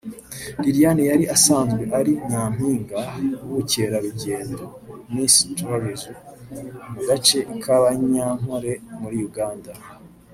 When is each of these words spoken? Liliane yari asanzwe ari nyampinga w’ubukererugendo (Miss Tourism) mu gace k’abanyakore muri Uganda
Liliane 0.61 1.03
yari 1.11 1.25
asanzwe 1.35 1.83
ari 1.99 2.13
nyampinga 2.29 2.99
w’ubukererugendo 3.47 4.63
(Miss 5.13 5.35
Tourism) 5.57 6.15
mu 6.91 6.99
gace 7.07 7.39
k’abanyakore 7.63 8.71
muri 9.01 9.17
Uganda 9.29 9.71